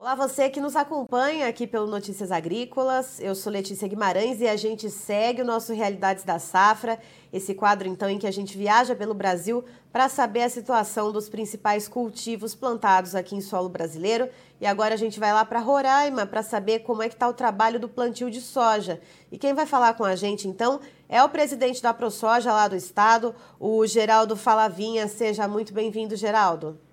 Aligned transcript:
Olá, 0.00 0.14
você 0.14 0.48
que 0.48 0.60
nos 0.60 0.76
acompanha 0.76 1.48
aqui 1.48 1.66
pelo 1.66 1.88
Notícias 1.88 2.30
Agrícolas. 2.30 3.18
Eu 3.18 3.34
sou 3.34 3.52
Letícia 3.52 3.88
Guimarães 3.88 4.40
e 4.40 4.46
a 4.46 4.54
gente 4.54 4.88
segue 4.88 5.42
o 5.42 5.44
nosso 5.44 5.72
Realidades 5.74 6.22
da 6.22 6.38
Safra, 6.38 7.00
esse 7.32 7.52
quadro 7.52 7.88
então 7.88 8.08
em 8.08 8.16
que 8.16 8.26
a 8.26 8.30
gente 8.30 8.56
viaja 8.56 8.94
pelo 8.94 9.12
Brasil 9.12 9.64
para 9.90 10.08
saber 10.08 10.42
a 10.42 10.48
situação 10.48 11.10
dos 11.10 11.28
principais 11.28 11.88
cultivos 11.88 12.54
plantados 12.54 13.16
aqui 13.16 13.34
em 13.34 13.40
solo 13.40 13.68
brasileiro. 13.68 14.28
E 14.60 14.66
agora 14.66 14.94
a 14.94 14.96
gente 14.96 15.18
vai 15.18 15.32
lá 15.32 15.44
para 15.44 15.58
Roraima 15.58 16.24
para 16.24 16.44
saber 16.44 16.84
como 16.84 17.02
é 17.02 17.08
que 17.08 17.16
está 17.16 17.28
o 17.28 17.34
trabalho 17.34 17.80
do 17.80 17.88
plantio 17.88 18.30
de 18.30 18.40
soja. 18.40 19.00
E 19.32 19.36
quem 19.36 19.52
vai 19.52 19.66
falar 19.66 19.94
com 19.94 20.04
a 20.04 20.14
gente 20.14 20.46
então 20.46 20.78
é 21.08 21.20
o 21.24 21.28
presidente 21.28 21.82
da 21.82 21.92
ProSoja 21.92 22.52
lá 22.52 22.68
do 22.68 22.76
estado, 22.76 23.34
o 23.58 23.84
Geraldo 23.84 24.36
Falavinha. 24.36 25.08
Seja 25.08 25.48
muito 25.48 25.74
bem-vindo, 25.74 26.14
Geraldo. 26.14 26.87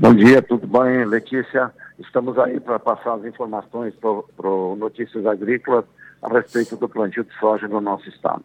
Bom 0.00 0.14
dia, 0.14 0.40
tudo 0.40 0.64
bem, 0.64 1.04
Letícia? 1.04 1.72
Estamos 1.98 2.38
aí 2.38 2.60
para 2.60 2.78
passar 2.78 3.14
as 3.14 3.24
informações 3.24 3.92
para 3.96 4.48
o 4.48 4.76
Notícias 4.76 5.26
Agrícolas 5.26 5.84
a 6.22 6.28
respeito 6.28 6.76
do 6.76 6.88
plantio 6.88 7.24
de 7.24 7.36
soja 7.36 7.66
no 7.66 7.80
nosso 7.80 8.08
estado. 8.08 8.44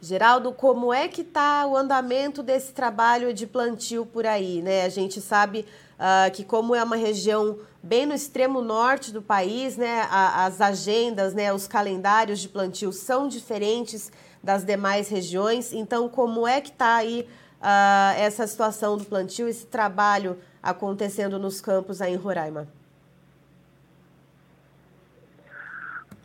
Geraldo, 0.00 0.52
como 0.52 0.90
é 0.90 1.06
que 1.06 1.20
está 1.20 1.66
o 1.66 1.76
andamento 1.76 2.42
desse 2.42 2.72
trabalho 2.72 3.34
de 3.34 3.46
plantio 3.46 4.06
por 4.06 4.24
aí? 4.24 4.62
Né? 4.62 4.86
A 4.86 4.88
gente 4.88 5.20
sabe 5.20 5.66
uh, 5.98 6.32
que 6.32 6.44
como 6.44 6.74
é 6.74 6.82
uma 6.82 6.96
região 6.96 7.58
bem 7.82 8.06
no 8.06 8.14
extremo 8.14 8.62
norte 8.62 9.12
do 9.12 9.20
país, 9.20 9.76
né, 9.76 10.08
a, 10.10 10.46
as 10.46 10.62
agendas, 10.62 11.34
né, 11.34 11.52
os 11.52 11.68
calendários 11.68 12.38
de 12.38 12.48
plantio 12.48 12.90
são 12.90 13.28
diferentes 13.28 14.10
das 14.42 14.64
demais 14.64 15.10
regiões. 15.10 15.74
Então, 15.74 16.08
como 16.08 16.48
é 16.48 16.58
que 16.58 16.70
está 16.70 16.94
aí 16.96 17.28
uh, 17.60 18.18
essa 18.18 18.46
situação 18.46 18.96
do 18.96 19.04
plantio, 19.04 19.46
esse 19.46 19.66
trabalho 19.66 20.38
acontecendo 20.62 21.38
nos 21.38 21.60
campos 21.60 22.00
aí 22.00 22.12
em 22.12 22.16
Roraima? 22.16 22.66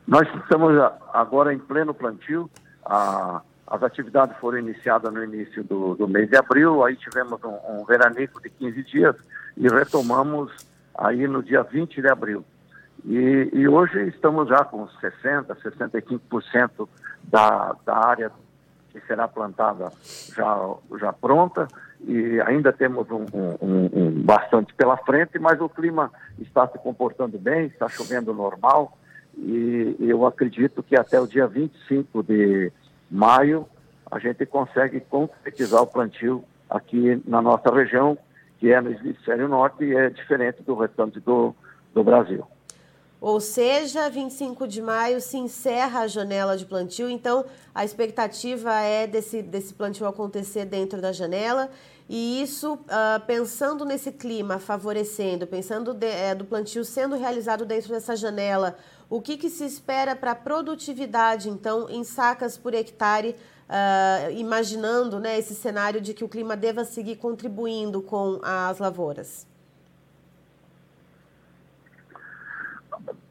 Nós 0.08 0.28
estamos 0.36 0.73
agora 1.14 1.53
em 1.53 1.59
pleno 1.59 1.94
plantio. 1.94 2.50
A, 2.86 3.41
as 3.67 3.81
atividades 3.81 4.38
foram 4.38 4.59
iniciadas 4.59 5.11
no 5.11 5.23
início 5.23 5.63
do, 5.63 5.95
do 5.95 6.08
mês 6.08 6.30
de 6.30 6.38
abril, 6.38 6.83
aí 6.83 6.95
tivemos 6.95 7.44
um, 7.44 7.80
um, 7.80 7.86
veranico 7.86 8.39
de 8.41 8.50
15 8.50 8.83
dias 8.83 9.16
e 9.58 9.67
retomamos 9.67 10.52
aí 10.94 11.28
no 11.28 11.41
dia 11.41 11.63
20 11.63 12.00
de 12.00 12.08
abril. 12.08 12.45
E, 13.03 13.50
e 13.52 13.67
hoje 13.67 14.08
estamos 14.08 14.47
já 14.47 14.63
com 14.63 14.88
60%, 14.88 15.45
65% 15.56 16.88
da, 17.23 17.75
da 17.83 17.97
área 17.97 18.31
que 18.99 19.05
será 19.07 19.27
plantada 19.27 19.91
já, 20.35 20.75
já 20.99 21.13
pronta 21.13 21.67
e 22.01 22.39
ainda 22.41 22.71
temos 22.71 23.09
um, 23.11 23.25
um, 23.33 23.89
um, 23.93 24.21
bastante 24.23 24.73
pela 24.73 24.97
frente, 24.97 25.38
mas 25.39 25.59
o 25.59 25.69
clima 25.69 26.11
está 26.39 26.67
se 26.67 26.77
comportando 26.79 27.38
bem, 27.38 27.66
está 27.66 27.89
chovendo 27.89 28.33
normal 28.33 28.97
e 29.38 29.97
eu 29.99 30.25
acredito 30.25 30.81
que 30.81 30.97
até 30.97 31.19
o 31.19 31.27
dia 31.27 31.47
25 31.47 32.23
de 32.23 32.71
maio 33.11 33.67
a 34.09 34.19
gente 34.19 34.45
consegue 34.45 34.99
concretizar 35.01 35.81
o 35.81 35.88
plantio 35.88 36.43
aqui 36.69 37.21
na 37.27 37.41
nossa 37.41 37.73
região, 37.73 38.17
que 38.59 38.71
é 38.71 38.79
no 38.79 38.91
hemisfério 38.91 39.47
norte 39.47 39.83
e 39.83 39.95
é 39.95 40.09
diferente 40.09 40.61
do 40.63 40.75
restante 40.75 41.19
do, 41.19 41.53
do 41.93 42.03
Brasil. 42.03 42.45
Ou 43.25 43.39
seja, 43.39 44.07
25 44.07 44.67
de 44.67 44.83
maio 44.83 45.19
se 45.19 45.35
encerra 45.35 46.01
a 46.01 46.07
janela 46.07 46.55
de 46.55 46.63
plantio, 46.63 47.09
então 47.09 47.43
a 47.73 47.83
expectativa 47.83 48.71
é 48.81 49.07
desse, 49.07 49.41
desse 49.41 49.73
plantio 49.73 50.05
acontecer 50.05 50.63
dentro 50.63 51.01
da 51.01 51.11
janela 51.11 51.71
e 52.07 52.39
isso 52.39 52.75
uh, 52.75 53.19
pensando 53.25 53.83
nesse 53.83 54.11
clima 54.11 54.59
favorecendo, 54.59 55.47
pensando 55.47 55.91
de, 55.91 56.05
é, 56.05 56.35
do 56.35 56.45
plantio 56.45 56.85
sendo 56.85 57.16
realizado 57.16 57.66
dentro 57.66 57.89
dessa 57.89 58.16
janela, 58.16 58.77
o 59.09 59.19
que, 59.19 59.38
que 59.38 59.50
se 59.50 59.66
espera 59.66 60.16
para 60.16 60.33
a 60.33 60.35
produtividade, 60.35 61.50
então, 61.50 61.89
em 61.89 62.03
sacas 62.03 62.59
por 62.59 62.75
hectare, 62.75 63.35
uh, 63.67 64.31
imaginando 64.33 65.19
né, 65.19 65.39
esse 65.39 65.55
cenário 65.55 66.00
de 66.00 66.13
que 66.13 66.23
o 66.23 66.29
clima 66.29 66.55
deva 66.55 66.85
seguir 66.85 67.16
contribuindo 67.16 68.03
com 68.03 68.39
as 68.44 68.77
lavouras? 68.77 69.47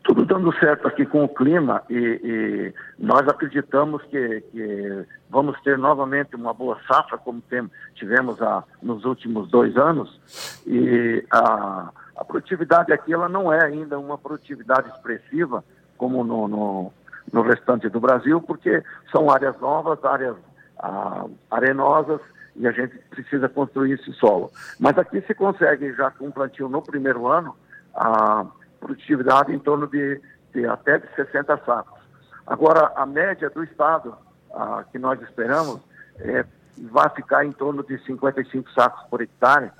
tudo 0.04 0.23
dando 0.34 0.52
certo 0.58 0.88
aqui 0.88 1.06
com 1.06 1.22
o 1.22 1.28
clima 1.28 1.80
e, 1.88 1.94
e 1.96 2.74
nós 2.98 3.26
acreditamos 3.28 4.02
que, 4.04 4.40
que, 4.50 5.06
vamos 5.30 5.60
ter 5.62 5.78
novamente 5.78 6.34
uma 6.34 6.52
boa 6.52 6.76
safra, 6.88 7.16
como 7.16 7.40
tem, 7.42 7.70
tivemos 7.94 8.42
a, 8.42 8.64
nos 8.82 9.04
últimos 9.04 9.48
dois 9.48 9.76
anos. 9.76 10.60
E 10.66 11.24
a, 11.30 11.90
a, 12.16 12.24
produtividade 12.24 12.92
aqui 12.92 13.12
ela 13.12 13.28
não 13.28 13.52
é 13.52 13.64
ainda 13.64 13.96
uma 13.96 14.18
produtividade 14.18 14.88
expressiva, 14.88 15.64
como 15.96 16.24
no, 16.24 16.48
no, 16.48 16.92
no 17.32 17.42
restante 17.42 17.88
do 17.88 18.00
Brasil, 18.00 18.40
porque 18.40 18.82
são 19.12 19.30
áreas 19.30 19.58
novas, 19.60 20.04
áreas 20.04 20.36
a, 20.80 21.26
arenosas, 21.48 22.20
e 22.56 22.66
a 22.66 22.72
gente 22.72 22.96
precisa 23.08 23.48
construir 23.48 23.92
esse 23.92 24.12
solo. 24.14 24.50
Mas 24.80 24.98
aqui 24.98 25.20
se 25.20 25.34
consegue, 25.34 25.92
já 25.94 26.10
com 26.10 26.32
plantio 26.32 26.68
no 26.68 26.82
primeiro 26.82 27.28
ano, 27.28 27.54
a 27.94 28.46
produtividade 28.84 29.52
em 29.52 29.58
torno 29.58 29.86
de, 29.86 30.20
de 30.52 30.66
até 30.66 30.98
de 30.98 31.08
60 31.14 31.56
sacos. 31.64 32.00
Agora, 32.46 32.92
a 32.94 33.06
média 33.06 33.48
do 33.48 33.64
Estado 33.64 34.14
a, 34.52 34.84
que 34.84 34.98
nós 34.98 35.20
esperamos 35.22 35.80
é, 36.18 36.44
vai 36.90 37.08
ficar 37.10 37.46
em 37.46 37.52
torno 37.52 37.82
de 37.82 37.98
55 38.04 38.70
sacos 38.72 39.08
por 39.08 39.22
hectare 39.22 39.70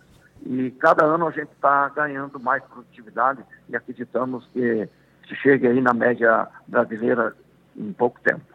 e 0.47 0.71
cada 0.73 1.05
ano 1.05 1.27
a 1.27 1.31
gente 1.31 1.51
está 1.53 1.89
ganhando 1.91 2.41
mais 2.41 2.63
produtividade 2.65 3.45
e 3.69 3.77
acreditamos 3.77 4.47
que 4.53 4.89
se 5.29 5.35
chegue 5.37 5.67
aí 5.67 5.81
na 5.81 5.93
média 5.93 6.49
brasileira 6.67 7.35
em 7.77 7.93
pouco 7.93 8.21
tempo. 8.21 8.55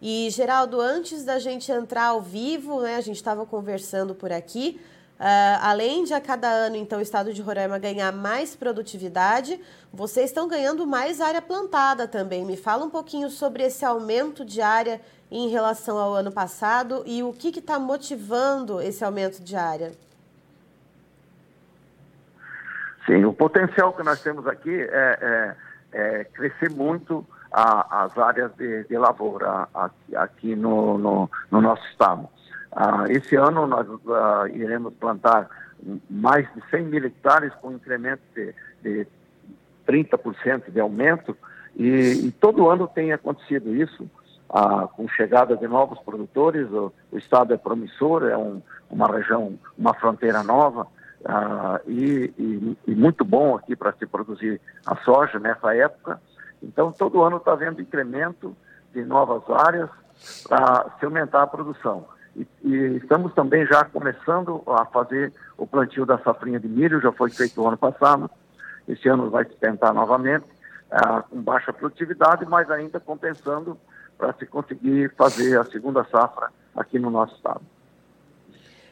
E, 0.00 0.28
Geraldo, 0.30 0.80
antes 0.80 1.24
da 1.24 1.38
gente 1.38 1.70
entrar 1.72 2.08
ao 2.08 2.20
vivo, 2.20 2.82
né, 2.82 2.96
a 2.96 3.00
gente 3.00 3.16
estava 3.16 3.46
conversando 3.46 4.14
por 4.14 4.30
aqui, 4.30 4.80
Uh, 5.18 5.62
além 5.62 6.02
de 6.02 6.12
a 6.12 6.20
cada 6.20 6.48
ano, 6.48 6.74
então, 6.74 6.98
o 6.98 7.02
estado 7.02 7.32
de 7.32 7.40
Roraima 7.40 7.78
ganhar 7.78 8.10
mais 8.10 8.56
produtividade, 8.56 9.60
vocês 9.92 10.26
estão 10.26 10.48
ganhando 10.48 10.86
mais 10.86 11.20
área 11.20 11.40
plantada 11.40 12.08
também. 12.08 12.44
Me 12.44 12.56
fala 12.56 12.84
um 12.84 12.90
pouquinho 12.90 13.30
sobre 13.30 13.62
esse 13.62 13.84
aumento 13.84 14.44
de 14.44 14.60
área 14.60 15.00
em 15.30 15.48
relação 15.48 15.98
ao 15.98 16.14
ano 16.14 16.32
passado 16.32 17.04
e 17.06 17.22
o 17.22 17.32
que 17.32 17.56
está 17.58 17.78
motivando 17.78 18.80
esse 18.80 19.04
aumento 19.04 19.40
de 19.40 19.54
área. 19.54 19.92
Sim, 23.06 23.24
o 23.24 23.32
potencial 23.32 23.92
que 23.92 24.02
nós 24.02 24.20
temos 24.20 24.46
aqui 24.46 24.74
é, 24.74 25.54
é, 25.92 26.20
é 26.20 26.24
crescer 26.24 26.70
muito 26.70 27.24
a, 27.52 28.04
as 28.04 28.18
áreas 28.18 28.52
de, 28.56 28.84
de 28.84 28.98
lavoura 28.98 29.68
aqui, 29.72 30.16
aqui 30.16 30.56
no, 30.56 30.98
no, 30.98 31.30
no 31.50 31.60
nosso 31.60 31.86
estado. 31.88 32.28
Ah, 32.74 33.04
esse 33.08 33.36
ano 33.36 33.66
nós 33.66 33.86
ah, 34.08 34.46
iremos 34.52 34.92
plantar 34.94 35.48
mais 36.10 36.46
de 36.54 36.62
100 36.70 36.84
mil 36.86 37.04
hectares 37.04 37.52
com 37.60 37.72
incremento 37.72 38.22
de, 38.34 38.54
de 38.82 39.06
30% 39.86 40.70
de 40.70 40.80
aumento 40.80 41.36
e, 41.76 42.26
e, 42.26 42.32
todo 42.32 42.68
ano 42.68 42.88
tem 42.88 43.12
acontecido 43.12 43.74
isso 43.74 44.08
ah, 44.48 44.88
com 44.88 45.08
chegada 45.08 45.56
de 45.56 45.66
novos 45.68 45.98
produtores. 46.00 46.70
O, 46.70 46.92
o 47.12 47.18
estado 47.18 47.52
é 47.52 47.56
promissor, 47.56 48.24
é 48.24 48.36
um, 48.36 48.60
uma 48.90 49.06
região, 49.06 49.58
uma 49.76 49.94
fronteira 49.94 50.42
nova 50.42 50.86
ah, 51.24 51.80
e, 51.86 52.32
e, 52.38 52.78
e, 52.88 52.94
muito 52.94 53.24
bom 53.24 53.56
aqui 53.56 53.76
para 53.76 53.92
se 53.92 54.06
produzir 54.06 54.60
a 54.86 54.96
soja 54.96 55.38
nessa 55.38 55.74
época. 55.74 56.20
Então 56.62 56.90
todo 56.92 57.22
ano 57.22 57.36
está 57.36 57.52
havendo 57.52 57.80
incremento 57.80 58.56
de 58.92 59.04
novas 59.04 59.42
áreas 59.50 59.90
para 60.48 60.86
se 60.98 61.04
aumentar 61.04 61.42
a 61.42 61.46
produção. 61.46 62.06
E, 62.36 62.46
estamos 62.96 63.32
também 63.34 63.66
já 63.66 63.84
começando 63.84 64.62
a 64.66 64.84
fazer 64.86 65.32
o 65.56 65.66
plantio 65.66 66.04
da 66.04 66.18
safrinha 66.18 66.58
de 66.58 66.68
milho, 66.68 67.00
já 67.00 67.12
foi 67.12 67.30
feito 67.30 67.60
o 67.60 67.68
ano 67.68 67.76
passado. 67.76 68.30
Esse 68.88 69.08
ano 69.08 69.30
vai 69.30 69.44
se 69.44 69.54
tentar 69.56 69.92
novamente, 69.92 70.44
ah, 70.90 71.22
com 71.22 71.40
baixa 71.40 71.72
produtividade, 71.72 72.44
mas 72.46 72.70
ainda 72.70 73.00
compensando 73.00 73.78
para 74.18 74.32
se 74.34 74.46
conseguir 74.46 75.12
fazer 75.16 75.58
a 75.58 75.64
segunda 75.64 76.04
safra 76.04 76.50
aqui 76.74 76.98
no 76.98 77.10
nosso 77.10 77.34
estado. 77.34 77.60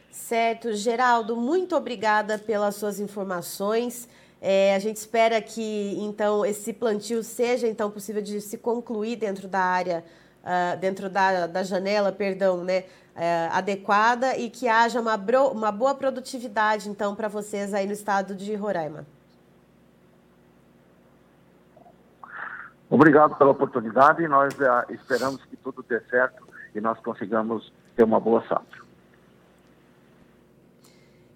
Certo, 0.09 0.73
Geraldo, 0.73 1.35
muito 1.35 1.75
obrigada 1.75 2.37
pelas 2.37 2.75
suas 2.75 2.99
informações. 2.99 4.07
É, 4.39 4.75
a 4.75 4.79
gente 4.79 4.97
espera 4.97 5.41
que 5.41 5.95
então 5.99 6.45
esse 6.45 6.73
plantio 6.73 7.23
seja 7.23 7.67
então 7.67 7.89
possível 7.89 8.21
de 8.21 8.41
se 8.41 8.57
concluir 8.57 9.15
dentro 9.15 9.47
da 9.47 9.61
área, 9.61 10.03
uh, 10.43 10.77
dentro 10.79 11.09
da, 11.09 11.47
da 11.47 11.63
janela, 11.63 12.11
perdão, 12.11 12.63
né, 12.63 12.83
é, 13.15 13.47
adequada 13.51 14.37
e 14.37 14.49
que 14.49 14.67
haja 14.67 14.99
uma, 14.99 15.15
bro, 15.15 15.49
uma 15.49 15.71
boa 15.71 15.93
produtividade, 15.93 16.89
então, 16.89 17.15
para 17.15 17.27
vocês 17.27 17.73
aí 17.73 17.85
no 17.85 17.93
estado 17.93 18.35
de 18.35 18.55
Roraima. 18.55 19.05
Obrigado 22.89 23.35
pela 23.35 23.51
oportunidade 23.51 24.27
nós 24.27 24.53
uh, 24.53 24.93
esperamos 24.93 25.43
que 25.45 25.57
tudo 25.57 25.83
dê 25.87 25.99
certo 26.01 26.47
e 26.75 26.81
nós 26.81 26.99
consigamos 26.99 27.73
ter 27.95 28.03
uma 28.03 28.19
boa 28.19 28.41
safra. 28.47 28.82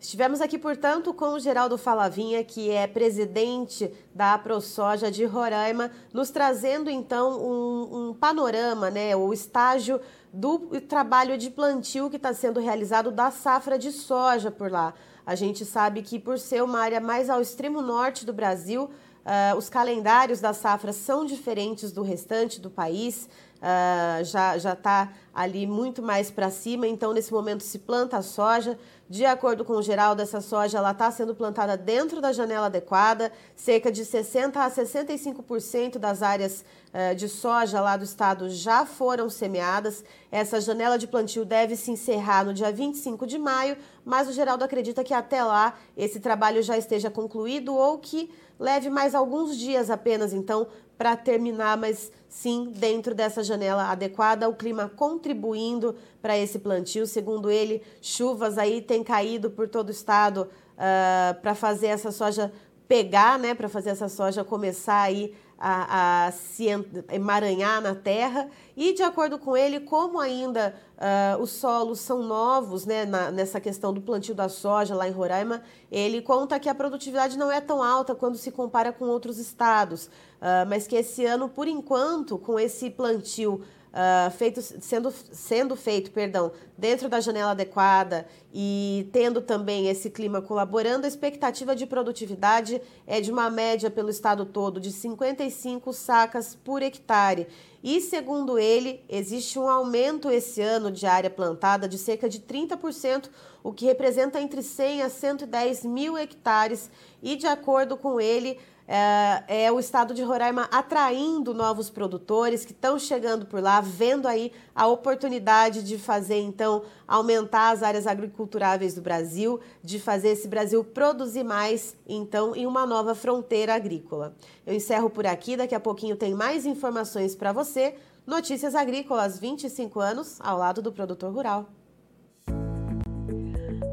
Estivemos 0.07 0.39
aqui, 0.39 0.57
portanto, 0.57 1.13
com 1.13 1.33
o 1.33 1.39
Geraldo 1.39 1.77
Falavinha, 1.77 2.41
que 2.41 2.71
é 2.71 2.87
presidente 2.87 3.91
da 4.15 4.37
ProSoja 4.37 5.11
de 5.11 5.25
Roraima, 5.25 5.91
nos 6.13 6.29
trazendo 6.29 6.89
então 6.89 7.37
um, 7.41 8.07
um 8.07 8.13
panorama, 8.13 8.89
né, 8.89 9.13
o 9.17 9.33
estágio 9.33 9.99
do 10.31 10.79
trabalho 10.79 11.37
de 11.37 11.49
plantio 11.49 12.09
que 12.09 12.15
está 12.15 12.33
sendo 12.33 12.61
realizado 12.61 13.11
da 13.11 13.31
safra 13.31 13.77
de 13.77 13.91
soja 13.91 14.49
por 14.49 14.71
lá. 14.71 14.93
A 15.25 15.35
gente 15.35 15.65
sabe 15.65 16.01
que 16.01 16.17
por 16.17 16.39
ser 16.39 16.63
uma 16.63 16.79
área 16.79 17.01
mais 17.01 17.29
ao 17.29 17.41
extremo 17.41 17.81
norte 17.81 18.25
do 18.25 18.31
Brasil, 18.31 18.83
uh, 18.85 19.57
os 19.57 19.67
calendários 19.67 20.39
da 20.39 20.53
safra 20.53 20.93
são 20.93 21.25
diferentes 21.25 21.91
do 21.91 22.01
restante 22.01 22.61
do 22.61 22.69
país 22.69 23.27
uh, 23.57 24.23
já 24.23 24.57
já 24.57 24.73
está 24.73 25.09
ali 25.37 25.67
muito 25.67 26.01
mais 26.01 26.31
para 26.31 26.49
cima. 26.49 26.87
Então, 26.87 27.13
nesse 27.13 27.31
momento, 27.31 27.61
se 27.61 27.77
planta 27.77 28.17
a 28.17 28.23
soja. 28.23 28.75
De 29.07 29.23
acordo 29.23 29.63
com 29.63 29.73
o 29.73 29.83
Geraldo, 29.83 30.19
essa 30.19 30.41
soja 30.41 30.79
ela 30.79 30.89
está 30.89 31.11
sendo 31.11 31.35
plantada 31.35 31.77
dentro 31.77 32.19
da 32.19 32.33
janela 32.33 32.65
adequada. 32.65 33.31
Cerca 33.55 33.91
de 33.91 34.03
60 34.03 34.59
a 34.59 34.71
65% 34.71 35.99
das 35.99 36.23
áreas 36.23 36.65
uh, 36.91 37.13
de 37.13 37.29
soja 37.29 37.79
lá 37.79 37.95
do 37.95 38.03
estado 38.03 38.49
já 38.49 38.83
foram 38.83 39.29
semeadas. 39.29 40.03
Essa 40.31 40.59
janela 40.59 40.97
de 40.97 41.05
plantio 41.05 41.45
deve 41.45 41.75
se 41.75 41.91
encerrar 41.91 42.43
no 42.43 42.51
dia 42.51 42.71
25 42.71 43.27
de 43.27 43.37
maio, 43.37 43.77
mas 44.03 44.27
o 44.27 44.33
Geraldo 44.33 44.63
acredita 44.63 45.03
que 45.03 45.13
até 45.13 45.43
lá 45.43 45.77
esse 45.95 46.19
trabalho 46.19 46.63
já 46.63 46.79
esteja 46.79 47.11
concluído 47.11 47.75
ou 47.75 47.99
que 47.99 48.31
leve 48.59 48.89
mais 48.89 49.13
alguns 49.13 49.55
dias 49.55 49.91
apenas, 49.91 50.33
então, 50.33 50.67
para 50.97 51.15
terminar, 51.15 51.77
mas 51.77 52.11
sim 52.27 52.71
dentro 52.75 53.13
dessa 53.13 53.43
janela 53.43 53.89
adequada, 53.91 54.49
o 54.49 54.55
clima 54.55 54.91
contribuindo 55.27 55.95
para 56.21 56.37
esse 56.37 56.59
plantio. 56.59 57.05
Segundo 57.05 57.49
ele, 57.49 57.81
chuvas 58.01 58.57
aí 58.57 58.81
têm 58.81 59.03
caído 59.03 59.49
por 59.49 59.67
todo 59.67 59.89
o 59.89 59.91
estado 59.91 60.43
uh, 60.43 60.47
ah, 60.77 61.37
para 61.41 61.53
fazer 61.53 61.87
essa 61.87 62.11
soja 62.11 62.51
pegar, 62.87 63.37
né, 63.37 63.53
para 63.53 63.67
fazer 63.67 63.89
essa 63.89 64.07
soja 64.07 64.45
começar 64.45 65.01
aí 65.01 65.35
a, 65.59 66.27
a, 66.27 66.31
se 66.31 66.67
emaranhar 67.11 67.81
na 67.81 67.95
terra. 67.95 68.49
E, 68.75 68.93
de 68.93 69.03
acordo 69.03 69.37
com 69.39 69.57
ele, 69.57 69.79
como 69.81 70.19
ainda 70.19 70.73
uh, 70.97 71.41
os 71.41 71.49
solos 71.49 71.99
são 71.99 72.21
novos 72.21 72.85
né, 72.85 73.05
na, 73.05 73.31
nessa 73.31 73.59
questão 73.59 73.91
do 73.91 73.99
plantio 73.99 74.35
da 74.35 74.47
soja 74.47 74.95
lá 74.95 75.07
em 75.07 75.11
Roraima, 75.11 75.63
ele 75.91 76.21
conta 76.21 76.59
que 76.59 76.69
a 76.69 76.75
produtividade 76.75 77.37
não 77.37 77.51
é 77.51 77.59
tão 77.59 77.83
alta 77.83 78.15
quando 78.15 78.37
se 78.37 78.51
compara 78.51 78.93
com 78.93 79.05
outros 79.05 79.39
estados, 79.39 80.05
uh, 80.05 80.65
mas 80.69 80.87
que 80.87 80.95
esse 80.95 81.25
ano, 81.25 81.49
por 81.49 81.67
enquanto, 81.67 82.37
com 82.37 82.59
esse 82.59 82.89
plantio 82.89 83.61
uh, 83.97 84.31
feito, 84.31 84.61
sendo, 84.61 85.11
sendo 85.31 85.75
feito 85.75 86.11
perdão, 86.11 86.51
dentro 86.77 87.09
da 87.09 87.19
janela 87.19 87.51
adequada 87.51 88.27
e 88.53 89.09
tendo 89.11 89.41
também 89.41 89.87
esse 89.87 90.09
clima 90.11 90.41
colaborando, 90.41 91.05
a 91.05 91.07
expectativa 91.07 91.75
de 91.75 91.87
produtividade 91.87 92.79
é 93.07 93.19
de 93.19 93.31
uma 93.31 93.49
média 93.49 93.89
pelo 93.89 94.09
estado 94.09 94.45
todo 94.45 94.79
de 94.79 94.91
55 94.91 95.91
sacas 95.91 96.55
por 96.55 96.83
hectare. 96.83 97.47
E, 97.83 98.01
segundo 98.01 98.59
ele, 98.59 99.03
existe 99.07 99.57
um 99.57 99.67
aumento 99.67 100.29
esse 100.29 100.61
ano 100.61 100.91
de 100.91 101.05
área 101.05 101.29
plantada 101.29 101.87
de 101.87 101.97
cerca 101.97 102.27
de 102.27 102.39
30%, 102.39 103.29
o 103.63 103.71
que 103.71 103.85
representa 103.85 104.41
entre 104.41 104.61
100 104.61 105.03
a 105.03 105.09
110 105.09 105.85
mil 105.85 106.17
hectares. 106.17 106.89
E, 107.21 107.35
de 107.35 107.47
acordo 107.47 107.95
com 107.95 108.19
ele, 108.19 108.59
é, 108.87 109.65
é, 109.65 109.71
o 109.71 109.79
estado 109.79 110.13
de 110.13 110.23
Roraima 110.23 110.69
atraindo 110.71 111.53
novos 111.53 111.89
produtores 111.89 112.63
que 112.63 112.71
estão 112.71 112.97
chegando 112.97 113.45
por 113.45 113.61
lá, 113.61 113.81
vendo 113.81 114.27
aí 114.27 114.51
a 114.73 114.87
oportunidade 114.87 115.83
de 115.83 115.97
fazer, 115.97 116.39
então, 116.39 116.83
aumentar 117.05 117.71
as 117.71 117.83
áreas 117.83 118.07
agriculturáveis 118.07 118.93
do 118.93 119.01
Brasil, 119.01 119.59
de 119.83 119.99
fazer 119.99 120.29
esse 120.29 120.47
Brasil 120.47 120.83
produzir 120.83 121.43
mais, 121.43 121.95
então, 122.07 122.55
em 122.55 122.65
uma 122.65 122.85
nova 122.85 123.13
fronteira 123.13 123.75
agrícola. 123.75 124.33
Eu 124.65 124.73
encerro 124.73 125.09
por 125.09 125.27
aqui, 125.27 125.57
daqui 125.57 125.75
a 125.75 125.79
pouquinho 125.79 126.15
tem 126.15 126.33
mais 126.33 126.65
informações 126.65 127.35
para 127.35 127.51
você. 127.51 127.95
Notícias 128.25 128.75
Agrícolas, 128.75 129.39
25 129.39 129.99
anos 129.99 130.37
ao 130.41 130.57
lado 130.57 130.81
do 130.81 130.91
produtor 130.91 131.33
rural. 131.33 131.69